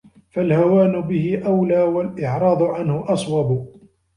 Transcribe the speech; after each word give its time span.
فَالْهَوَانُ 0.29 1.01
بِهِ 1.01 1.41
أَوْلَى 1.45 1.81
وَالْإِعْرَاضُ 1.81 2.63
عَنْهُ 2.63 3.03
أَصْوَبُ 3.07 3.71